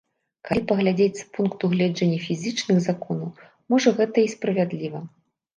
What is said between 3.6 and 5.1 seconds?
можа, гэта і справядліва.